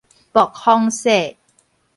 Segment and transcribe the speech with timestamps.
[0.33, 1.37] 暴風雪